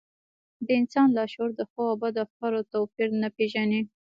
[0.65, 3.81] د انسان لاشعور د ښو او بدو افکارو توپير نه پېژني.